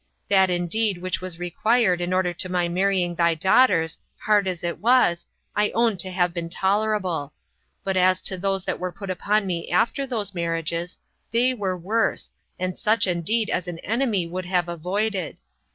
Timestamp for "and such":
12.57-13.05